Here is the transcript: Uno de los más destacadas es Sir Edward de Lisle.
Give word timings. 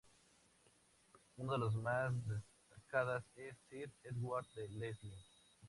Uno 1.37 1.51
de 1.51 1.57
los 1.59 1.75
más 1.75 2.11
destacadas 2.25 3.23
es 3.35 3.55
Sir 3.69 3.91
Edward 4.01 4.47
de 4.55 4.67
Lisle. 4.67 5.15